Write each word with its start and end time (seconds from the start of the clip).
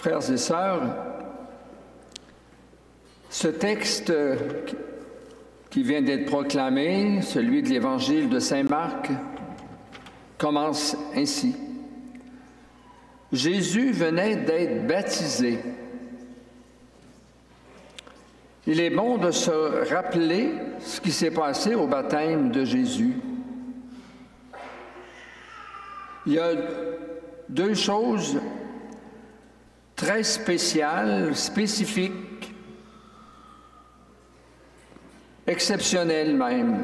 Frères 0.00 0.30
et 0.30 0.38
sœurs, 0.38 0.80
ce 3.28 3.48
texte 3.48 4.10
qui 5.68 5.82
vient 5.82 6.00
d'être 6.00 6.24
proclamé, 6.24 7.20
celui 7.20 7.62
de 7.62 7.68
l'Évangile 7.68 8.30
de 8.30 8.38
Saint 8.38 8.62
Marc, 8.62 9.10
commence 10.38 10.96
ainsi. 11.14 11.54
Jésus 13.30 13.92
venait 13.92 14.36
d'être 14.36 14.86
baptisé. 14.86 15.58
Il 18.66 18.80
est 18.80 18.88
bon 18.88 19.18
de 19.18 19.30
se 19.30 19.92
rappeler 19.92 20.54
ce 20.78 20.98
qui 21.02 21.12
s'est 21.12 21.30
passé 21.30 21.74
au 21.74 21.86
baptême 21.86 22.50
de 22.50 22.64
Jésus. 22.64 23.16
Il 26.24 26.32
y 26.32 26.38
a 26.38 26.52
deux 27.50 27.74
choses 27.74 28.40
très 30.00 30.22
spéciales, 30.22 31.36
spécifiques, 31.36 32.54
exceptionnelles 35.46 36.34
même. 36.34 36.78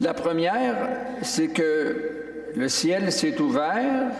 La 0.00 0.14
première, 0.14 0.74
c'est 1.22 1.46
que 1.46 2.50
le 2.56 2.68
ciel 2.68 3.12
s'est 3.12 3.40
ouvert 3.40 4.10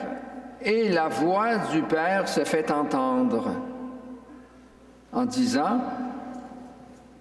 et 0.62 0.89
la 0.89 1.09
voix 1.09 1.57
du 1.73 1.83
Père 1.83 2.29
se 2.29 2.45
fait 2.45 2.71
entendre 2.71 3.51
en 5.12 5.25
disant, 5.25 5.81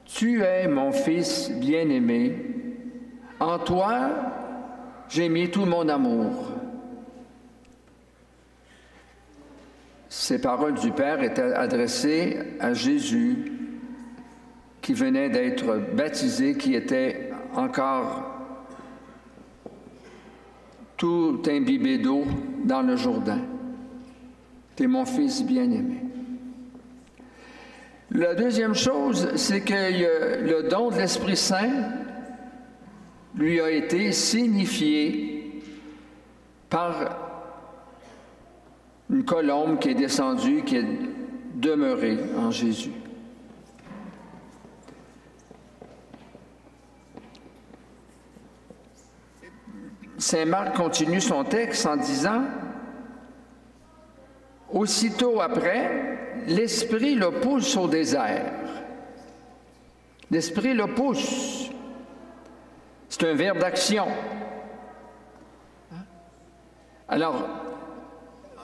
Tu 0.05 0.44
es 0.44 0.68
mon 0.68 0.91
Fils 0.91 1.50
bien-aimé, 1.50 2.38
en 3.40 3.58
toi 3.58 4.10
j'ai 5.10 5.27
mis 5.27 5.50
tout 5.50 5.66
mon 5.66 5.90
amour. 5.90 6.52
Ces 10.27 10.39
paroles 10.39 10.73
du 10.73 10.89
Père 10.89 11.21
étaient 11.21 11.54
adressées 11.54 12.40
à 12.59 12.73
Jésus 12.73 13.51
qui 14.82 14.95
venait 14.95 15.29
d'être 15.29 15.79
baptisé, 15.93 16.57
qui 16.57 16.73
était 16.73 17.29
encore 17.54 18.26
tout 20.98 21.43
imbibé 21.48 21.99
d'eau 21.99 22.26
dans 22.63 22.82
le 22.82 22.95
Jourdain. 22.95 23.41
Tu 24.76 24.85
es 24.85 24.87
mon 24.87 25.05
fils 25.05 25.43
bien-aimé. 25.43 26.01
La 28.10 28.34
deuxième 28.34 28.73
chose, 28.73 29.29
c'est 29.35 29.62
que 29.62 30.41
le 30.43 30.67
don 30.67 30.89
de 30.89 30.98
l'Esprit 30.98 31.37
Saint 31.37 31.70
lui 33.35 33.62
a 33.62 33.70
été 33.70 34.12
signifié 34.12 35.62
par 36.67 37.24
colombe 39.26 39.79
qui 39.79 39.90
est 39.90 39.95
descendue, 39.95 40.63
qui 40.63 40.77
est 40.77 40.87
demeurée 41.55 42.18
en 42.37 42.51
Jésus. 42.51 42.91
Saint 50.17 50.45
Marc 50.45 50.76
continue 50.76 51.21
son 51.21 51.43
texte 51.43 51.85
en 51.85 51.98
disant, 51.98 52.43
Aussitôt 54.71 55.41
après, 55.41 56.34
l'Esprit 56.48 57.15
le 57.15 57.32
pousse 57.32 57.77
au 57.77 57.87
désert. 57.87 58.51
L'Esprit 60.32 60.73
le 60.73 60.87
pousse. 60.87 61.70
C'est 63.07 63.29
un 63.29 63.35
verbe 63.35 63.60
d'action. 63.60 64.07
Alors, 67.07 67.65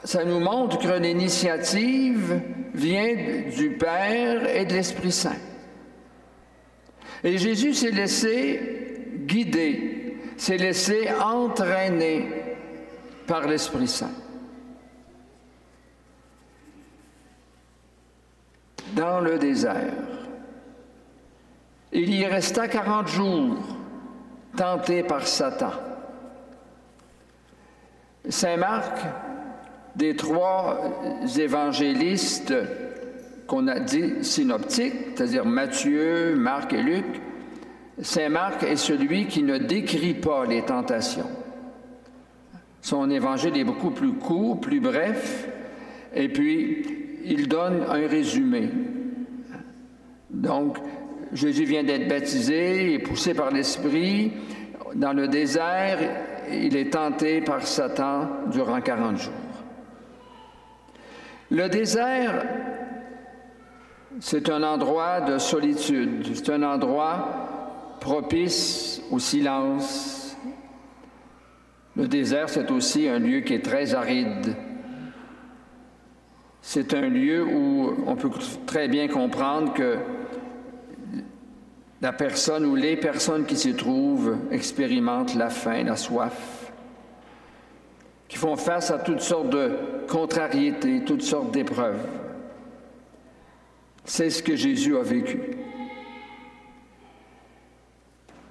ça 0.04 0.26
nous 0.26 0.40
montre 0.40 0.80
que 0.80 1.00
l'initiative 1.00 2.42
vient 2.74 3.16
du 3.56 3.72
Père 3.72 4.48
et 4.56 4.66
de 4.66 4.74
l'Esprit 4.74 5.12
Saint. 5.12 5.38
Et 7.24 7.38
Jésus 7.38 7.74
s'est 7.74 7.92
laissé 7.92 9.08
guider, 9.26 10.18
s'est 10.38 10.58
laissé 10.58 11.10
entraîner 11.12 12.28
par 13.28 13.48
l'Esprit 13.48 13.88
Saint. 13.88 14.12
Dans 18.96 19.20
le 19.22 19.38
désert. 19.38 19.94
Il 21.94 22.14
y 22.14 22.26
resta 22.26 22.68
40 22.68 23.08
jours, 23.08 23.58
tenté 24.58 25.04
par 25.04 25.28
Satan. 25.28 25.72
Saint 28.28 28.58
Marc 28.58 29.00
des 29.96 30.16
trois 30.16 30.80
évangélistes 31.38 32.54
qu'on 33.48 33.68
a 33.68 33.80
dit 33.80 34.24
synoptiques, 34.24 34.94
c'est-à-dire 35.16 35.46
Matthieu, 35.46 36.36
Marc 36.36 36.74
et 36.74 36.82
Luc, 36.82 37.06
Saint 38.02 38.30
Marc 38.30 38.64
est 38.64 38.78
celui 38.78 39.28
qui 39.28 39.44
ne 39.44 39.58
décrit 39.58 40.14
pas 40.14 40.46
les 40.46 40.64
tentations. 40.64 41.30
Son 42.82 43.10
évangile 43.10 43.58
est 43.58 43.64
beaucoup 43.64 43.92
plus 43.92 44.14
court, 44.14 44.60
plus 44.60 44.80
bref, 44.80 45.48
et 46.16 46.30
puis 46.30 46.86
il 47.26 47.48
donne 47.48 47.84
un 47.88 48.08
résumé. 48.08 48.70
Donc, 50.32 50.78
Jésus 51.34 51.66
vient 51.66 51.84
d'être 51.84 52.08
baptisé, 52.08 52.94
est 52.94 53.00
poussé 53.00 53.34
par 53.34 53.52
l'Esprit 53.52 54.32
dans 54.96 55.14
le 55.14 55.28
désert, 55.28 56.00
il 56.52 56.76
est 56.76 56.92
tenté 56.92 57.42
par 57.42 57.66
Satan 57.66 58.28
durant 58.52 58.82
40 58.82 59.18
jours. 59.18 59.34
Le 61.52 61.68
désert, 61.68 62.46
c'est 64.22 64.50
un 64.50 64.64
endroit 64.64 65.20
de 65.20 65.38
solitude, 65.38 66.26
c'est 66.34 66.50
un 66.50 66.64
endroit 66.64 67.98
propice 68.00 69.02
au 69.12 69.20
silence. 69.20 70.38
Le 71.98 72.08
désert, 72.08 72.48
c'est 72.48 72.72
aussi 72.72 73.10
un 73.10 73.20
lieu 73.20 73.42
qui 73.42 73.54
est 73.54 73.66
très 73.66 73.94
aride. 73.94 74.56
C'est 76.62 76.94
un 76.94 77.10
lieu 77.10 77.44
où 77.44 77.96
on 78.08 78.16
peut 78.16 78.32
très 78.66 78.88
bien 78.88 79.10
comprendre 79.10 79.74
que 79.74 79.98
la 82.00 82.14
personne 82.14 82.66
ou 82.66 82.76
les 82.76 82.96
personnes 82.96 83.46
qui 83.46 83.58
s'y 83.58 83.76
trouvent 83.76 84.38
expérimentent 84.52 85.36
la 85.36 85.50
faim, 85.50 85.84
la 85.84 85.98
soif 85.98 86.61
qui 88.32 88.38
font 88.38 88.56
face 88.56 88.90
à 88.92 88.98
toutes 88.98 89.20
sortes 89.20 89.50
de 89.50 89.78
contrariétés, 90.08 91.04
toutes 91.04 91.22
sortes 91.22 91.52
d'épreuves. 91.52 92.00
C'est 94.06 94.30
ce 94.30 94.42
que 94.42 94.56
Jésus 94.56 94.96
a 94.96 95.02
vécu. 95.02 95.42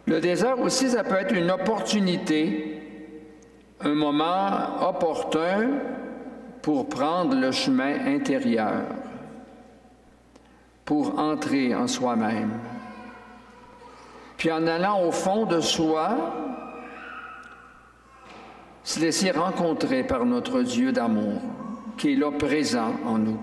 Le 0.04 0.20
désert 0.20 0.60
aussi, 0.60 0.91
ça 0.91 1.02
peut 1.02 1.14
être 1.14 1.32
une 1.34 1.50
opportunité, 1.50 2.78
un 3.80 3.94
moment 3.94 4.86
opportun 4.86 5.70
pour 6.60 6.91
prendre 6.91 7.34
le 7.34 7.50
chemin 7.50 8.04
intérieur, 8.06 8.82
pour 10.84 11.18
entrer 11.18 11.74
en 11.74 11.86
soi-même. 11.86 12.50
Puis 14.36 14.52
en 14.52 14.66
allant 14.66 15.06
au 15.06 15.10
fond 15.10 15.47
de 15.47 15.60
soi, 15.60 16.18
se 18.90 18.98
laisser 18.98 19.30
rencontrer 19.30 20.02
par 20.02 20.26
notre 20.26 20.62
Dieu 20.62 20.90
d'amour, 20.90 21.40
qui 21.96 22.12
est 22.12 22.16
là 22.16 22.32
présent 22.32 22.92
en 23.06 23.18
nous. 23.18 23.38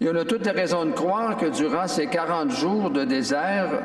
Et 0.00 0.08
on 0.08 0.16
a 0.16 0.24
toutes 0.24 0.44
les 0.44 0.50
raisons 0.50 0.84
de 0.84 0.90
croire 0.90 1.36
que 1.36 1.46
durant 1.46 1.86
ces 1.86 2.08
40 2.08 2.50
jours 2.50 2.90
de 2.90 3.04
désert, 3.04 3.84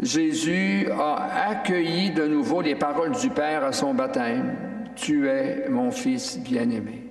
Jésus 0.00 0.88
a 0.90 1.50
accueilli 1.50 2.12
de 2.12 2.26
nouveau 2.26 2.62
les 2.62 2.74
paroles 2.74 3.12
du 3.12 3.28
Père 3.28 3.64
à 3.64 3.72
son 3.72 3.92
baptême. 3.92 4.56
Tu 4.96 5.28
es 5.28 5.68
mon 5.68 5.90
Fils 5.90 6.38
bien-aimé. 6.38 7.04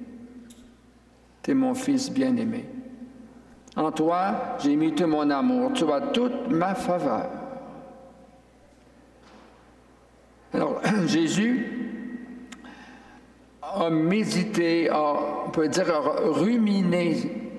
Tu 1.43 1.51
es 1.51 1.53
mon 1.53 1.75
Fils 1.75 2.11
bien-aimé. 2.11 2.65
En 3.75 3.91
toi, 3.91 4.57
j'ai 4.63 4.75
mis 4.75 4.95
tout 4.95 5.05
mon 5.05 5.29
amour. 5.29 5.73
Tu 5.73 5.83
as 5.83 6.01
toute 6.01 6.49
ma 6.49 6.73
faveur. 6.73 7.40
Alors, 10.53 10.81
Jésus 11.07 11.67
a 13.61 13.89
médité, 13.89 14.89
on 14.91 15.49
peut 15.49 15.67
dire, 15.67 15.95
a 15.95 16.29
ruminé 16.29 17.51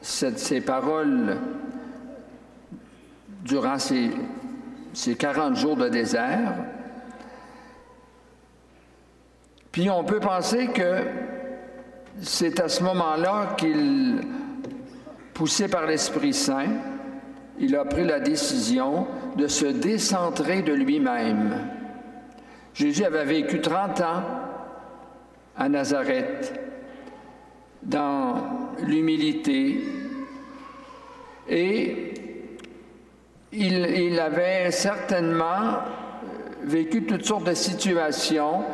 ces 0.00 0.60
paroles 0.60 1.38
durant 3.44 3.78
ces, 3.78 4.10
ces 4.92 5.14
40 5.14 5.56
jours 5.56 5.76
de 5.76 5.88
désert. 5.88 6.54
Puis 9.70 9.88
on 9.88 10.04
peut 10.04 10.20
penser 10.20 10.68
que 10.68 10.98
c'est 12.20 12.60
à 12.60 12.68
ce 12.68 12.82
moment-là 12.82 13.54
qu'il, 13.56 14.20
poussé 15.32 15.68
par 15.68 15.86
l'Esprit 15.86 16.34
Saint, 16.34 16.68
il 17.62 17.76
a 17.76 17.84
pris 17.84 18.04
la 18.04 18.18
décision 18.18 19.06
de 19.36 19.46
se 19.46 19.66
décentrer 19.66 20.62
de 20.62 20.72
lui-même. 20.72 21.68
Jésus 22.74 23.04
avait 23.04 23.24
vécu 23.24 23.60
30 23.60 24.00
ans 24.00 24.22
à 25.56 25.68
Nazareth, 25.68 26.60
dans 27.82 28.34
l'humilité, 28.82 29.80
et 31.48 32.14
il, 33.52 34.18
avait 34.18 34.70
certainement 34.70 35.78
vécu 36.64 37.04
toutes 37.04 37.24
sortes 37.24 37.46
de 37.46 37.54
situations 37.54 38.64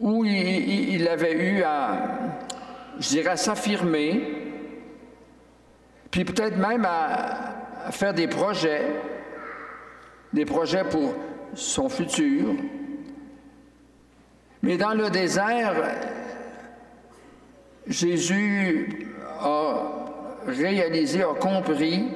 où 0.00 0.24
il, 0.24 1.06
avait 1.08 1.34
eu 1.34 1.62
à, 1.62 1.98
je 2.98 3.08
dirais, 3.08 3.36
s'affirmer, 3.36 4.37
puis 6.10 6.24
peut-être 6.24 6.56
même 6.56 6.84
à, 6.84 7.90
faire 7.90 8.12
des 8.12 8.28
projets, 8.28 8.84
des 10.32 10.44
projets 10.44 10.84
pour 10.84 11.14
son 11.54 11.88
futur. 11.88 12.54
Mais 14.62 14.76
dans 14.76 14.92
le 14.92 15.10
désert, 15.10 15.74
Jésus 17.86 19.08
a 19.40 20.08
réalisé, 20.46 21.22
a 21.22 21.34
compris 21.34 22.08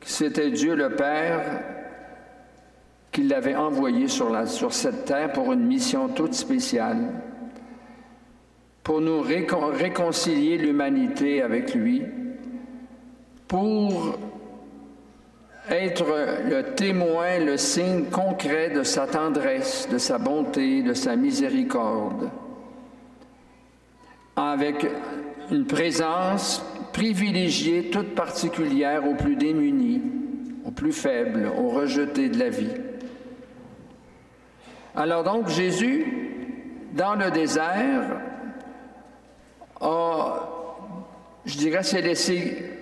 que 0.00 0.08
c'était 0.08 0.50
Dieu 0.50 0.74
le 0.74 0.96
Père 0.96 1.62
qui 3.12 3.22
l'avait 3.22 3.56
envoyé 3.56 4.08
sur, 4.08 4.30
cette 4.72 5.06
terre 5.06 5.32
pour 5.32 5.52
une 5.52 5.64
mission 5.64 6.08
toute 6.08 6.34
spéciale, 6.34 6.98
pour 8.86 9.00
nous 9.00 9.20
réconcilier 9.20 10.58
l'humanité 10.58 11.42
avec 11.42 11.74
lui, 11.74 12.04
pour 13.48 14.16
être 15.68 16.06
le 16.48 16.62
témoin, 16.76 17.40
le 17.40 17.56
signe 17.56 18.04
concret 18.04 18.70
de 18.70 18.84
sa 18.84 19.08
tendresse, 19.08 19.88
de 19.90 19.98
sa 19.98 20.18
bonté, 20.18 20.82
de 20.82 20.94
sa 20.94 21.16
miséricorde, 21.16 22.30
avec 24.36 24.86
une 25.50 25.66
présence 25.66 26.64
privilégiée 26.92 27.90
toute 27.90 28.14
particulière 28.14 29.04
aux 29.04 29.16
plus 29.16 29.34
démunis, 29.34 30.00
aux 30.64 30.70
plus 30.70 30.92
faibles, 30.92 31.50
aux 31.58 31.70
rejetés 31.70 32.28
de 32.28 32.38
la 32.38 32.50
vie. 32.50 32.76
Alors 34.94 35.24
donc 35.24 35.48
Jésus, 35.48 36.06
dans 36.92 37.16
le 37.16 37.32
désert, 37.32 38.20
a, 39.80 40.48
je 41.44 41.56
dirais, 41.56 41.82
s'est 41.82 42.02
laissé 42.02 42.76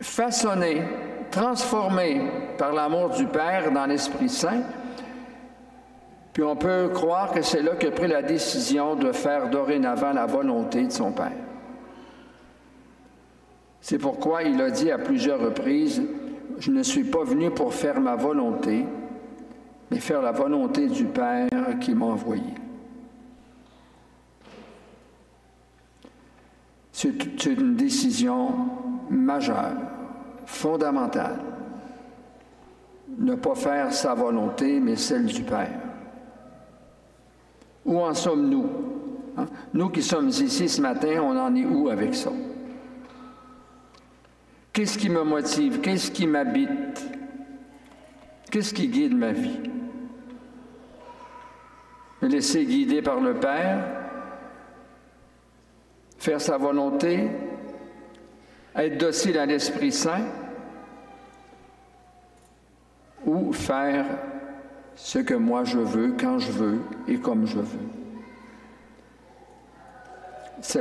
façonner, 0.00 0.82
transformer 1.30 2.22
par 2.58 2.72
l'amour 2.72 3.10
du 3.10 3.26
Père 3.26 3.72
dans 3.72 3.86
l'Esprit 3.86 4.28
Saint. 4.28 4.62
Puis 6.32 6.42
on 6.42 6.56
peut 6.56 6.90
croire 6.92 7.32
que 7.32 7.42
c'est 7.42 7.62
là 7.62 7.76
qu'il 7.76 7.88
a 7.88 7.92
pris 7.92 8.08
la 8.08 8.22
décision 8.22 8.96
de 8.96 9.12
faire 9.12 9.50
dorénavant 9.50 10.12
la 10.12 10.26
volonté 10.26 10.84
de 10.84 10.92
son 10.92 11.12
Père. 11.12 11.32
C'est 13.80 13.98
pourquoi 13.98 14.42
il 14.42 14.60
a 14.60 14.70
dit 14.70 14.90
à 14.90 14.98
plusieurs 14.98 15.40
reprises, 15.40 16.02
je 16.58 16.70
ne 16.70 16.82
suis 16.82 17.04
pas 17.04 17.22
venu 17.22 17.50
pour 17.50 17.74
faire 17.74 18.00
ma 18.00 18.16
volonté, 18.16 18.84
mais 19.90 20.00
faire 20.00 20.22
la 20.22 20.32
volonté 20.32 20.88
du 20.88 21.04
Père 21.04 21.48
qui 21.80 21.94
m'a 21.94 22.06
envoyé. 22.06 22.63
C'est 27.04 27.52
une 27.52 27.76
décision 27.76 28.54
majeure, 29.10 29.76
fondamentale. 30.46 31.38
Ne 33.18 33.34
pas 33.34 33.54
faire 33.54 33.92
sa 33.92 34.14
volonté, 34.14 34.80
mais 34.80 34.96
celle 34.96 35.26
du 35.26 35.42
Père. 35.42 35.80
Où 37.84 38.00
en 38.00 38.14
sommes-nous? 38.14 38.66
Hein? 39.36 39.46
Nous 39.74 39.90
qui 39.90 40.02
sommes 40.02 40.28
ici 40.28 40.66
ce 40.66 40.80
matin, 40.80 41.20
on 41.22 41.38
en 41.38 41.54
est 41.54 41.66
où 41.66 41.90
avec 41.90 42.14
ça? 42.14 42.30
Qu'est-ce 44.72 44.96
qui 44.96 45.10
me 45.10 45.22
motive? 45.22 45.80
Qu'est-ce 45.80 46.10
qui 46.10 46.26
m'habite? 46.26 47.06
Qu'est-ce 48.50 48.72
qui 48.72 48.88
guide 48.88 49.14
ma 49.14 49.32
vie? 49.32 49.60
Me 52.22 52.28
laisser 52.28 52.64
guider 52.64 53.02
par 53.02 53.20
le 53.20 53.34
Père, 53.34 54.03
faire 56.24 56.40
sa 56.40 56.56
volonté, 56.56 57.28
être 58.74 58.96
docile 58.96 59.38
à 59.38 59.44
l'Esprit 59.44 59.92
Saint, 59.92 60.24
ou 63.26 63.52
faire 63.52 64.06
ce 64.96 65.18
que 65.18 65.34
moi 65.34 65.64
je 65.64 65.78
veux, 65.78 66.14
quand 66.18 66.38
je 66.38 66.50
veux 66.50 66.80
et 67.08 67.18
comme 67.18 67.46
je 67.46 67.58
veux. 67.58 67.84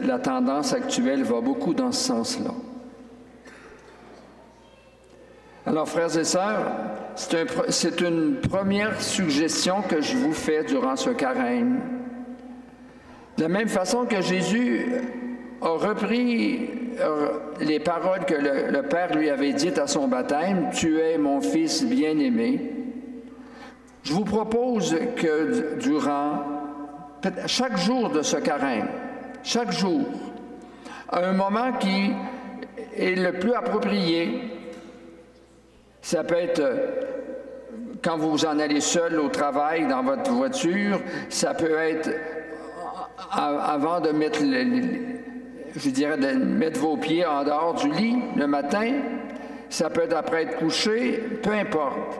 La 0.01 0.17
tendance 0.17 0.71
actuelle 0.71 1.23
va 1.23 1.41
beaucoup 1.41 1.73
dans 1.73 1.91
ce 1.91 2.05
sens-là. 2.05 2.51
Alors, 5.65 5.89
frères 5.89 6.17
et 6.17 6.23
sœurs, 6.23 6.71
c'est 7.15 7.99
une 7.99 8.39
première 8.39 9.01
suggestion 9.01 9.81
que 9.81 9.99
je 9.99 10.15
vous 10.15 10.33
fais 10.33 10.63
durant 10.63 10.95
ce 10.95 11.09
carême. 11.09 11.81
De 13.35 13.41
la 13.41 13.49
même 13.49 13.67
façon 13.67 14.05
que 14.05 14.21
Jésus 14.21 14.85
a 15.63 15.69
repris 15.69 16.69
euh, 16.99 17.39
les 17.61 17.79
paroles 17.79 18.25
que 18.25 18.35
le, 18.35 18.81
Père 18.83 19.15
lui 19.15 19.29
avait 19.29 19.53
dites 19.53 19.79
à 19.79 19.87
son 19.87 20.07
baptême, 20.07 20.69
Tu 20.73 20.99
es 20.99 21.17
mon 21.17 21.41
Fils 21.41 21.83
bien-aimé. 21.85 22.71
Je 24.03 24.13
vous 24.13 24.25
propose 24.25 24.95
que 25.15 25.79
durant 25.79 26.43
chaque 27.47 27.77
jour 27.77 28.09
de 28.09 28.21
ce 28.21 28.37
carême, 28.37 28.89
chaque 29.43 29.71
jour, 29.71 30.01
un 31.09 31.31
moment 31.31 31.71
qui 31.79 32.11
est 32.97 33.15
le 33.15 33.33
plus 33.39 33.53
approprié, 33.53 34.41
ça 36.01 36.23
peut 36.25 36.35
être 36.35 36.59
euh, 36.59 37.03
quand 38.03 38.17
vous 38.17 38.45
en 38.45 38.59
allez 38.59 38.81
seul 38.81 39.17
au 39.19 39.29
travail, 39.29 39.87
dans 39.87 40.03
votre 40.03 40.31
voiture. 40.31 40.99
Ça 41.29 41.53
peut 41.53 41.77
être 41.77 42.09
euh, 42.09 42.19
avant 43.31 44.01
de 44.01 44.09
mettre, 44.09 44.41
je 45.75 45.89
dirais, 45.89 46.17
de 46.17 46.37
mettre 46.37 46.79
vos 46.79 46.97
pieds 46.97 47.25
en 47.25 47.43
dehors 47.43 47.73
du 47.75 47.89
lit 47.91 48.17
le 48.35 48.47
matin. 48.47 48.91
Ça 49.69 49.89
peut 49.89 50.01
être 50.01 50.15
après 50.15 50.43
être 50.43 50.57
couché, 50.57 51.19
peu 51.41 51.51
importe. 51.51 52.19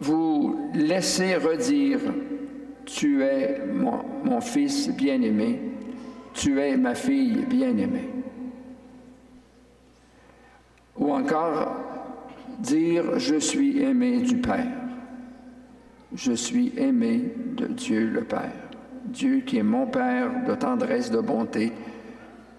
Vous 0.00 0.70
laissez 0.74 1.36
redire, 1.36 2.00
tu 2.86 3.22
es 3.22 3.60
mon, 3.66 4.00
mon 4.24 4.40
fils 4.40 4.88
bien-aimé, 4.88 5.60
tu 6.32 6.58
es 6.60 6.76
ma 6.76 6.94
fille 6.94 7.44
bien-aimée. 7.48 8.08
Ou 10.96 11.12
encore, 11.12 11.76
dire 12.58 13.18
je 13.18 13.36
suis 13.36 13.82
aimé 13.82 14.18
du 14.18 14.36
Père. 14.38 14.66
Je 16.14 16.32
suis 16.32 16.72
aimé 16.76 17.32
de 17.56 17.66
Dieu 17.66 18.08
le 18.08 18.24
Père. 18.24 18.69
Dieu 19.10 19.40
qui 19.40 19.58
est 19.58 19.64
mon 19.64 19.86
Père 19.86 20.30
de 20.46 20.54
tendresse, 20.54 21.10
de 21.10 21.18
bonté, 21.18 21.72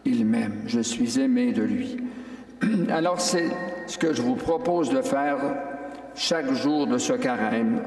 il 0.03 0.25
m'aime. 0.25 0.63
Je 0.65 0.81
suis 0.81 1.20
aimé 1.20 1.53
de 1.53 1.63
lui. 1.63 1.98
Alors 2.89 3.22
c'est 3.22 3.50
ce 3.88 3.98
que 3.98 4.13
je 4.13 4.22
vous 4.22 4.36
propose 4.36 4.89
de 4.89 5.01
faire 5.01 5.38
chaque 6.13 6.51
jour 6.53 6.88
de 6.88 6.98
ce 6.98 7.13
carême. 7.13 7.81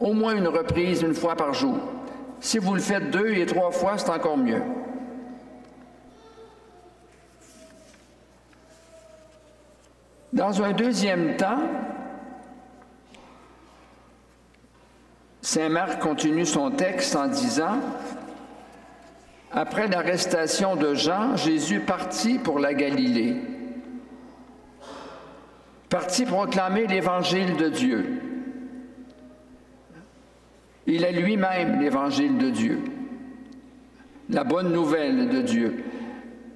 Au 0.00 0.12
moins 0.12 0.36
une 0.36 0.48
reprise 0.48 1.02
une 1.02 1.14
fois 1.14 1.36
par 1.36 1.54
jour. 1.54 1.78
Si 2.40 2.58
vous 2.58 2.74
le 2.74 2.80
faites 2.80 3.10
deux 3.10 3.28
et 3.34 3.46
trois 3.46 3.70
fois, 3.70 3.96
c'est 3.96 4.10
encore 4.10 4.36
mieux. 4.36 4.62
Dans 10.32 10.62
un 10.62 10.72
deuxième 10.72 11.36
temps, 11.36 11.62
Saint 15.50 15.70
Marc 15.70 15.98
continue 16.00 16.44
son 16.44 16.70
texte 16.70 17.16
en 17.16 17.26
disant, 17.26 17.80
Après 19.50 19.88
l'arrestation 19.88 20.76
de 20.76 20.92
Jean, 20.92 21.38
Jésus 21.38 21.80
partit 21.80 22.38
pour 22.38 22.58
la 22.58 22.74
Galilée, 22.74 23.34
partit 25.88 26.26
proclamer 26.26 26.86
l'évangile 26.86 27.56
de 27.56 27.70
Dieu. 27.70 28.20
Il 30.86 31.02
est 31.02 31.12
lui-même 31.12 31.80
l'évangile 31.80 32.36
de 32.36 32.50
Dieu, 32.50 32.84
la 34.28 34.44
bonne 34.44 34.70
nouvelle 34.70 35.30
de 35.30 35.40
Dieu. 35.40 35.82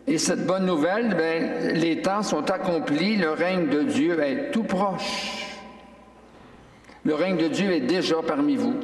Et 0.06 0.18
cette 0.18 0.46
bonne 0.46 0.66
nouvelle, 0.66 1.14
ben, 1.16 1.72
les 1.76 2.02
temps 2.02 2.22
sont 2.22 2.50
accomplis, 2.50 3.16
le 3.16 3.30
règne 3.30 3.70
de 3.70 3.84
Dieu 3.84 4.22
est 4.22 4.50
tout 4.50 4.64
proche. 4.64 5.41
Le 7.04 7.14
règne 7.14 7.36
de 7.36 7.48
Dieu 7.48 7.72
est 7.72 7.80
déjà 7.80 8.16
parmi 8.26 8.56
vous. 8.56 8.74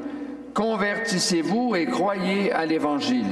Convertissez-vous 0.55 1.77
et 1.77 1.87
croyez 1.87 2.53
à 2.53 2.67
l'Évangile. 2.67 3.27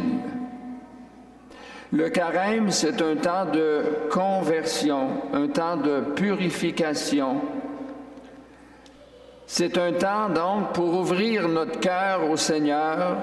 Le 1.93 2.09
carême, 2.09 2.71
c'est 2.71 3.01
un 3.01 3.17
temps 3.17 3.47
de 3.47 3.83
conversion, 4.11 5.09
un 5.33 5.49
temps 5.49 5.77
de 5.77 6.01
purification, 6.15 7.41
C'est 9.49 9.79
un 9.79 9.93
temps 9.93 10.29
donc 10.29 10.73
pour 10.73 10.93
ouvrir 10.93 11.49
notre 11.49 11.79
cœur 11.79 12.29
au 12.29 12.37
Seigneur, 12.37 13.17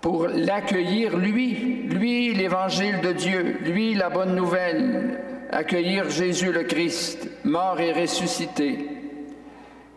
pour 0.00 0.26
l'accueillir 0.26 1.16
lui, 1.16 1.84
lui 1.84 2.34
l'évangile 2.34 3.00
de 3.00 3.12
Dieu, 3.12 3.58
lui 3.62 3.94
la 3.94 4.10
bonne 4.10 4.34
nouvelle, 4.34 5.20
accueillir 5.50 6.10
Jésus 6.10 6.50
le 6.50 6.64
Christ, 6.64 7.28
mort 7.44 7.78
et 7.80 7.92
ressuscité, 7.92 8.95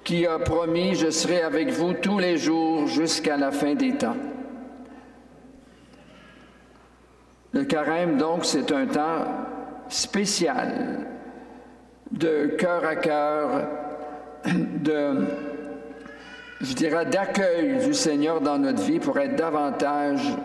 qui 0.09 0.25
a 0.25 0.39
promis, 0.39 0.95
je 0.95 1.11
serai 1.11 1.43
avec 1.43 1.69
vous 1.69 1.93
tous 1.93 2.17
les 2.17 2.35
jours 2.35 2.87
jusqu'à 2.87 3.37
la 3.37 3.51
fin 3.51 3.75
des 3.75 3.91
temps. 3.91 4.15
Le 7.51 7.63
carême, 7.63 8.17
donc, 8.17 8.43
c'est 8.43 8.71
un 8.71 8.87
temps 8.87 9.25
spécial 9.87 11.05
de 12.09 12.55
cœur 12.57 12.83
à 12.85 12.95
cœur, 12.95 13.67
de, 14.47 15.27
je 16.59 16.73
dirais, 16.73 17.05
d'accueil 17.05 17.85
du 17.85 17.93
Seigneur 17.93 18.41
dans 18.41 18.57
notre 18.57 18.81
vie 18.81 18.99
pour 18.99 19.19
être 19.19 19.35
davantage 19.35 20.35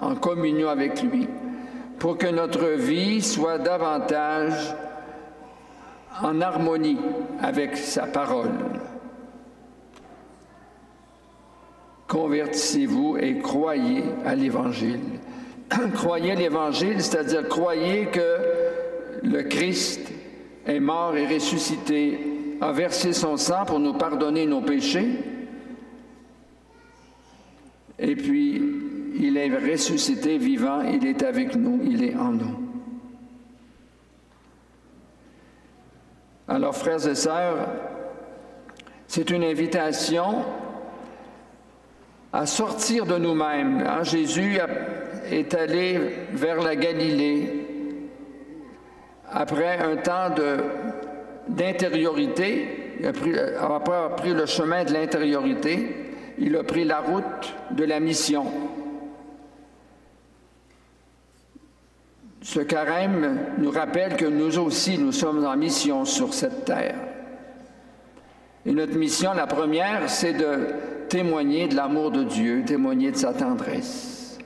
en 0.00 0.14
communion 0.14 0.68
avec 0.68 1.02
lui, 1.02 1.28
pour 1.98 2.18
que 2.18 2.28
notre 2.28 2.68
vie 2.68 3.20
soit 3.20 3.58
davantage 3.58 4.76
en 6.22 6.40
harmonie 6.40 7.00
avec 7.42 7.76
sa 7.76 8.06
parole. 8.06 8.67
Convertissez-vous 12.08 13.18
et 13.18 13.38
croyez 13.38 14.02
à 14.24 14.34
l'Évangile. 14.34 15.00
croyez 15.94 16.34
l'Évangile, 16.34 17.02
c'est-à-dire 17.02 17.46
croyez 17.48 18.06
que 18.06 18.38
le 19.22 19.42
Christ 19.42 20.10
est 20.66 20.80
mort 20.80 21.14
et 21.16 21.26
ressuscité, 21.26 22.18
a 22.62 22.72
versé 22.72 23.12
son 23.12 23.36
sang 23.36 23.66
pour 23.66 23.78
nous 23.78 23.92
pardonner 23.92 24.46
nos 24.46 24.62
péchés, 24.62 25.08
et 27.98 28.16
puis 28.16 28.62
il 29.18 29.36
est 29.36 29.54
ressuscité 29.54 30.38
vivant, 30.38 30.80
il 30.82 31.06
est 31.06 31.22
avec 31.22 31.56
nous, 31.56 31.80
il 31.84 32.04
est 32.04 32.14
en 32.14 32.32
nous. 32.32 32.68
Alors, 36.46 36.74
frères 36.74 37.06
et 37.06 37.14
sœurs, 37.14 37.68
c'est 39.06 39.28
une 39.30 39.44
invitation 39.44 40.44
à 42.32 42.46
sortir 42.46 43.06
de 43.06 43.16
nous-mêmes. 43.16 43.84
Hein, 43.86 44.02
Jésus 44.02 44.58
est 45.30 45.54
allé 45.54 46.00
vers 46.32 46.60
la 46.62 46.76
Galilée 46.76 47.68
après 49.30 49.78
un 49.78 49.96
temps 49.96 50.34
d'intériorité, 51.48 52.96
après 53.04 53.54
avoir 53.56 54.16
pris 54.16 54.32
le 54.32 54.46
chemin 54.46 54.84
de 54.84 54.92
l'intériorité, 54.92 56.14
il 56.38 56.56
a 56.56 56.64
pris 56.64 56.84
la 56.84 57.00
route 57.00 57.54
de 57.72 57.84
la 57.84 58.00
mission. 58.00 58.46
Ce 62.40 62.60
carême 62.60 63.38
nous 63.58 63.70
rappelle 63.70 64.16
que 64.16 64.24
nous 64.24 64.58
aussi, 64.58 64.98
nous 64.98 65.12
sommes 65.12 65.44
en 65.44 65.56
mission 65.56 66.04
sur 66.04 66.32
cette 66.32 66.64
terre. 66.64 66.96
Et 68.64 68.72
notre 68.72 68.96
mission, 68.96 69.34
la 69.34 69.46
première, 69.46 70.08
c'est 70.08 70.32
de 70.32 70.68
témoigner 71.08 71.68
de 71.68 71.76
l'amour 71.76 72.10
de 72.10 72.24
Dieu, 72.24 72.64
témoigner 72.64 73.10
de 73.10 73.16
sa 73.16 73.32
tendresse. 73.32 74.38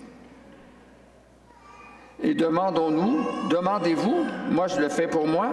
Et 2.22 2.34
demandons-nous, 2.34 3.48
demandez-vous, 3.50 4.24
moi 4.50 4.68
je 4.68 4.80
le 4.80 4.88
fais 4.88 5.08
pour 5.08 5.26
moi, 5.26 5.50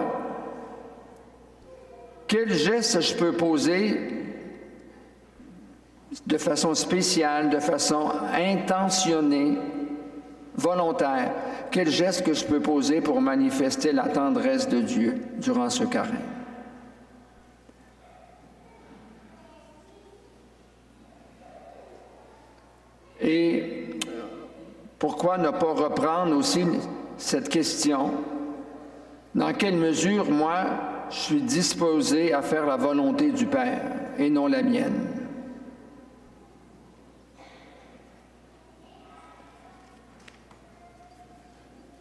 quel 2.28 2.52
geste 2.52 3.00
je 3.00 3.14
peux 3.16 3.32
poser 3.32 3.98
de 6.26 6.38
façon 6.38 6.74
spéciale, 6.74 7.50
de 7.50 7.58
façon 7.58 8.12
intentionnée, 8.32 9.58
volontaire, 10.54 11.32
quel 11.72 11.88
geste 11.88 12.24
que 12.24 12.34
je 12.34 12.44
peux 12.44 12.60
poser 12.60 13.00
pour 13.00 13.20
manifester 13.20 13.92
la 13.92 14.08
tendresse 14.08 14.68
de 14.68 14.80
Dieu 14.80 15.20
durant 15.38 15.70
ce 15.70 15.84
carême? 15.84 16.20
Et 23.20 23.98
pourquoi 25.00 25.38
ne 25.38 25.48
pas 25.48 25.72
reprendre 25.72 26.36
aussi 26.36 26.64
cette 27.16 27.48
question? 27.48 28.12
Dans 29.34 29.54
quelle 29.54 29.76
mesure, 29.76 30.30
moi, 30.30 30.64
je 31.10 31.16
suis 31.16 31.40
disposé 31.40 32.34
à 32.34 32.42
faire 32.42 32.66
la 32.66 32.76
volonté 32.76 33.32
du 33.32 33.46
Père 33.46 33.80
et 34.18 34.28
non 34.28 34.46
la 34.46 34.62
mienne? 34.62 35.06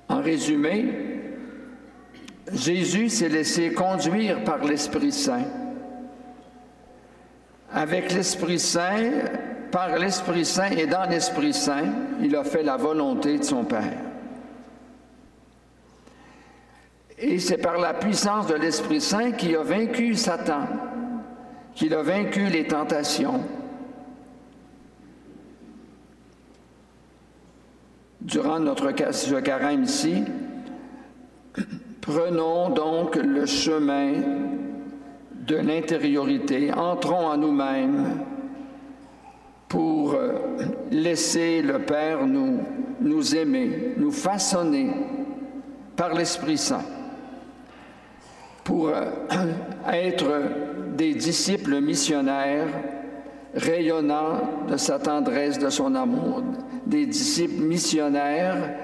En 0.09 0.21
résumé, 0.21 1.21
Jésus 2.51 3.07
s'est 3.07 3.29
laissé 3.29 3.71
conduire 3.71 4.43
par 4.43 4.57
l'Esprit 4.65 5.13
Saint. 5.13 5.45
Avec 7.71 8.11
l'Esprit 8.11 8.59
Saint, 8.59 9.11
par 9.71 9.97
l'Esprit 9.97 10.45
Saint 10.45 10.71
et 10.71 10.87
dans 10.87 11.09
l'Esprit 11.09 11.53
Saint, 11.53 11.85
il 12.21 12.35
a 12.35 12.43
fait 12.43 12.63
la 12.63 12.77
volonté 12.77 13.37
de 13.37 13.43
son 13.43 13.63
Père. 13.63 13.97
Et 17.17 17.39
c'est 17.39 17.57
par 17.57 17.77
la 17.77 17.93
puissance 17.93 18.47
de 18.47 18.55
l'Esprit 18.55 19.01
Saint 19.01 19.31
qu'il 19.31 19.55
a 19.55 19.63
vaincu 19.63 20.15
Satan, 20.15 20.67
qu'il 21.75 21.93
a 21.93 22.01
vaincu 22.01 22.47
les 22.47 22.65
tentations. 22.65 23.43
Durant 28.21 28.59
notre 28.59 28.91
carême 28.91 29.83
ici, 29.83 30.23
prenons 32.01 32.69
donc 32.69 33.15
le 33.15 33.45
chemin 33.45 34.13
de 35.31 35.55
l'intériorité, 35.55 36.71
entrons 36.73 37.27
en 37.27 37.37
nous-mêmes, 37.37 38.19
pour 39.69 40.15
euh, 40.15 40.33
laisser 40.91 41.61
le 41.61 41.79
Père 41.79 42.25
nous, 42.25 42.59
nous 42.99 43.35
aimer, 43.35 43.93
nous 43.97 44.11
façonner 44.11 44.91
par 45.95 46.15
l'Esprit 46.15 46.57
Saint, 46.57 46.83
pour 48.63 48.89
euh, 48.89 49.05
être 49.93 50.41
des 50.97 51.13
disciples 51.13 51.79
missionnaires 51.81 52.67
rayonnant 53.53 54.41
de 54.67 54.75
sa 54.75 54.97
tendresse, 54.97 55.59
de 55.59 55.69
son 55.69 55.93
amour, 55.93 56.41
des 56.85 57.05
disciples 57.05 57.61
missionnaires 57.61 58.75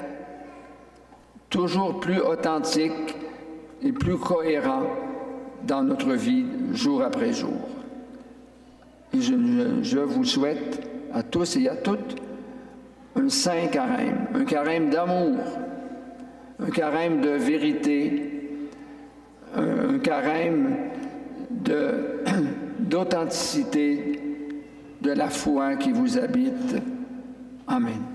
toujours 1.49 1.99
plus 1.99 2.19
authentiques 2.19 3.15
et 3.81 3.91
plus 3.91 4.17
cohérents 4.17 4.87
dans 5.63 5.83
notre 5.83 6.13
vie 6.13 6.45
jour 6.73 7.01
après 7.01 7.33
jour 7.33 7.69
je, 9.13 9.99
vous 9.99 10.23
souhaite 10.23 10.87
à 11.13 11.23
tous 11.23 11.57
et 11.57 11.69
à 11.69 11.75
toutes 11.75 12.15
un 13.15 13.29
saint 13.29 13.67
carême, 13.67 14.27
un 14.33 14.43
carême 14.43 14.89
d'amour, 14.89 15.37
un 16.59 16.69
carême 16.69 17.21
de 17.21 17.29
vérité, 17.29 18.59
un, 19.55 19.99
carême 19.99 20.75
d'authenticité 22.79 24.19
de 25.01 25.11
la 25.11 25.29
foi 25.29 25.75
qui 25.75 25.91
vous 25.91 26.17
habite. 26.17 26.75
Amen. 27.67 28.14